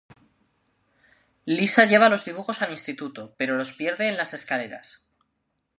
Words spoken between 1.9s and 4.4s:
los dibujos al instituto, pero los pierde en las